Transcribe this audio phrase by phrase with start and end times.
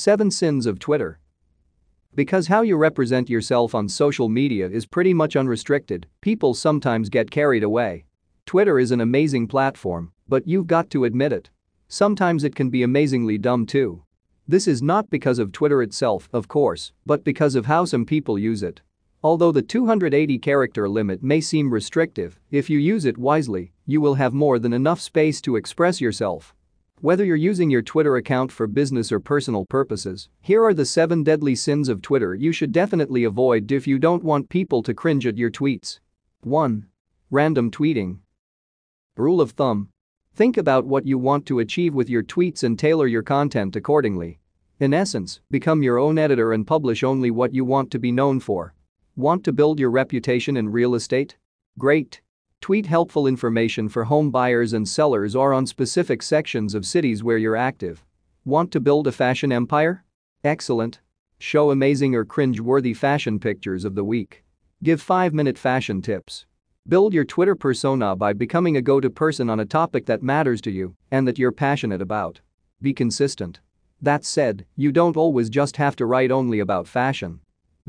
[0.00, 1.18] 7 Sins of Twitter.
[2.14, 7.30] Because how you represent yourself on social media is pretty much unrestricted, people sometimes get
[7.30, 8.06] carried away.
[8.46, 11.50] Twitter is an amazing platform, but you've got to admit it.
[11.88, 14.02] Sometimes it can be amazingly dumb too.
[14.48, 18.38] This is not because of Twitter itself, of course, but because of how some people
[18.38, 18.80] use it.
[19.22, 24.14] Although the 280 character limit may seem restrictive, if you use it wisely, you will
[24.14, 26.54] have more than enough space to express yourself.
[27.02, 31.24] Whether you're using your Twitter account for business or personal purposes, here are the 7
[31.24, 35.26] deadly sins of Twitter you should definitely avoid if you don't want people to cringe
[35.26, 35.98] at your tweets.
[36.42, 36.84] 1.
[37.30, 38.18] Random tweeting.
[39.16, 39.88] Rule of thumb.
[40.34, 44.38] Think about what you want to achieve with your tweets and tailor your content accordingly.
[44.78, 48.40] In essence, become your own editor and publish only what you want to be known
[48.40, 48.74] for.
[49.16, 51.38] Want to build your reputation in real estate?
[51.78, 52.20] Great.
[52.60, 57.38] Tweet helpful information for home buyers and sellers or on specific sections of cities where
[57.38, 58.04] you're active.
[58.44, 60.04] Want to build a fashion empire?
[60.44, 61.00] Excellent.
[61.38, 64.44] Show amazing or cringe-worthy fashion pictures of the week.
[64.82, 66.44] Give 5-minute fashion tips.
[66.86, 70.70] Build your Twitter persona by becoming a go-to person on a topic that matters to
[70.70, 72.40] you and that you're passionate about.
[72.82, 73.60] Be consistent.
[74.02, 77.40] That said, you don't always just have to write only about fashion.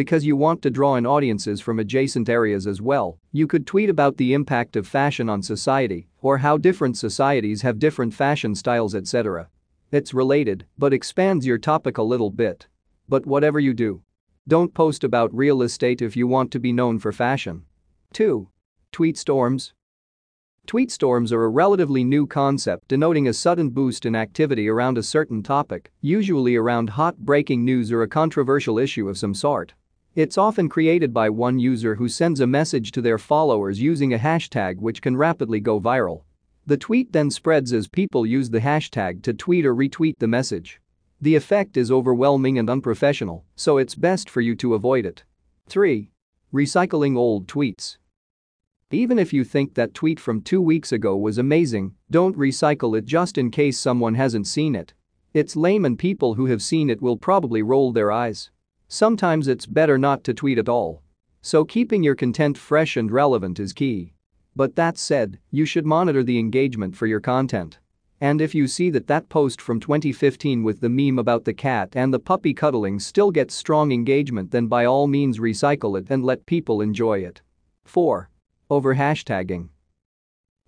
[0.00, 3.90] Because you want to draw in audiences from adjacent areas as well, you could tweet
[3.90, 8.94] about the impact of fashion on society or how different societies have different fashion styles
[8.94, 9.50] etc.
[9.92, 12.66] It's related, but expands your topic a little bit.
[13.10, 14.00] But whatever you do,
[14.48, 17.66] don't post about real estate if you want to be known for fashion.
[18.14, 18.48] 2.
[18.92, 19.74] Tweet storms.
[20.66, 25.02] Tweet storms are a relatively new concept denoting a sudden boost in activity around a
[25.02, 29.74] certain topic, usually around hot breaking news or a controversial issue of some sort.
[30.16, 34.18] It's often created by one user who sends a message to their followers using a
[34.18, 36.22] hashtag which can rapidly go viral.
[36.66, 40.80] The tweet then spreads as people use the hashtag to tweet or retweet the message.
[41.20, 45.22] The effect is overwhelming and unprofessional, so it's best for you to avoid it.
[45.68, 46.10] 3.
[46.52, 47.98] Recycling old tweets.
[48.90, 53.04] Even if you think that tweet from two weeks ago was amazing, don't recycle it
[53.04, 54.92] just in case someone hasn't seen it.
[55.34, 58.50] It's lame and people who have seen it will probably roll their eyes.
[58.92, 61.00] Sometimes it's better not to tweet at all.
[61.42, 64.14] So keeping your content fresh and relevant is key.
[64.56, 67.78] But that said, you should monitor the engagement for your content.
[68.20, 71.90] And if you see that that post from 2015 with the meme about the cat
[71.92, 76.24] and the puppy cuddling still gets strong engagement then by all means recycle it and
[76.24, 77.42] let people enjoy it.
[77.84, 78.28] 4.
[78.68, 79.68] Over hashtagging.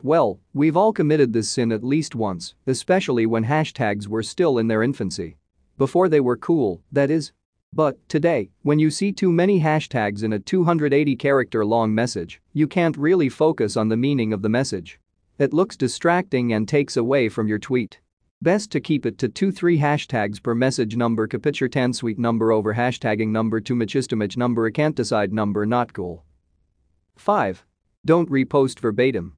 [0.00, 4.68] Well, we've all committed this sin at least once, especially when hashtags were still in
[4.68, 5.38] their infancy.
[5.76, 7.32] Before they were cool, that is,
[7.74, 12.66] but, today, when you see too many hashtags in a 280 character long message, you
[12.66, 15.00] can't really focus on the meaning of the message.
[15.38, 18.00] It looks distracting and takes away from your tweet.
[18.42, 22.74] Best to keep it to 2-3 hashtags per message number capture 10 sweet number over
[22.74, 26.24] hashtagging number to machistamich number can't decide number not cool.
[27.16, 27.64] 5.
[28.04, 29.36] Don't repost verbatim.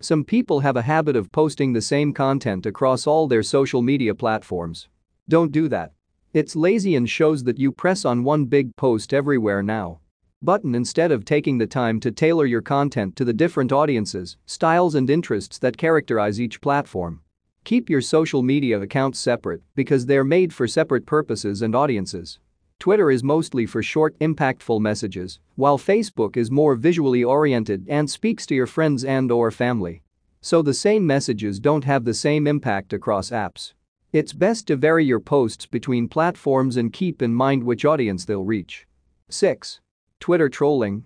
[0.00, 4.14] Some people have a habit of posting the same content across all their social media
[4.14, 4.88] platforms.
[5.28, 5.92] Don't do that.
[6.32, 9.98] It's lazy and shows that you press on one big post everywhere now.
[10.40, 14.94] Button instead of taking the time to tailor your content to the different audiences, styles
[14.94, 17.20] and interests that characterize each platform.
[17.64, 22.38] Keep your social media accounts separate because they're made for separate purposes and audiences.
[22.78, 28.46] Twitter is mostly for short, impactful messages, while Facebook is more visually oriented and speaks
[28.46, 30.00] to your friends and or family.
[30.40, 33.72] So the same messages don't have the same impact across apps.
[34.12, 38.42] It's best to vary your posts between platforms and keep in mind which audience they'll
[38.42, 38.88] reach.
[39.28, 39.80] 6.
[40.18, 41.04] Twitter trolling.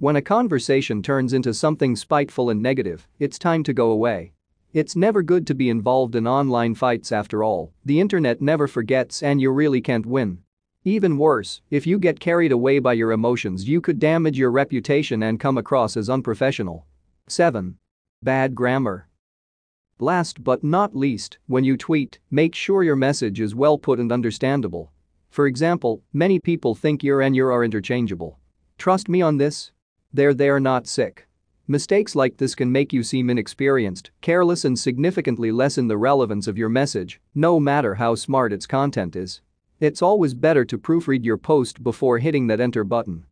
[0.00, 4.32] When a conversation turns into something spiteful and negative, it's time to go away.
[4.72, 9.22] It's never good to be involved in online fights after all, the internet never forgets
[9.22, 10.38] and you really can't win.
[10.84, 15.22] Even worse, if you get carried away by your emotions you could damage your reputation
[15.22, 16.84] and come across as unprofessional.
[17.28, 17.78] 7.
[18.24, 19.06] Bad grammar.
[19.98, 24.10] Last but not least, when you tweet, make sure your message is well put and
[24.10, 24.90] understandable.
[25.30, 28.38] For example, many people think you're and you're are interchangeable.
[28.78, 29.72] Trust me on this.
[30.12, 31.26] They're they're not sick.
[31.68, 36.58] Mistakes like this can make you seem inexperienced, careless and significantly lessen the relevance of
[36.58, 39.40] your message, no matter how smart its content is.
[39.78, 43.24] It's always better to proofread your post before hitting that enter button.